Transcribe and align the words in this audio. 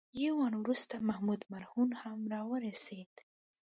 یو 0.23 0.35
آن 0.45 0.53
وروسته 0.61 0.95
محمود 1.09 1.41
مرهون 1.51 1.89
هم 2.01 2.19
راورسېد. 2.33 3.13